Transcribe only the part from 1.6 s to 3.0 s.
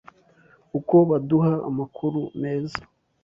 amakuru meza